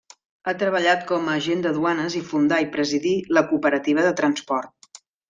Ha 0.45 0.51
treballat 0.61 1.03
com 1.11 1.27
a 1.27 1.35
agent 1.41 1.61
de 1.65 1.73
duanes 1.75 2.15
i 2.19 2.21
fundà 2.31 2.59
i 2.63 2.67
presidí 2.77 3.13
la 3.39 3.45
Cooperativa 3.53 4.07
de 4.09 4.15
Transport. 4.23 5.03